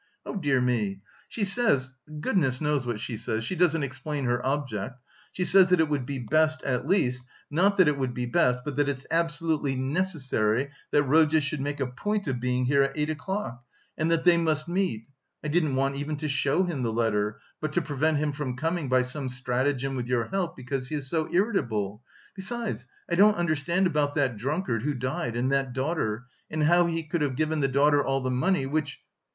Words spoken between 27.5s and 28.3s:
the daughter all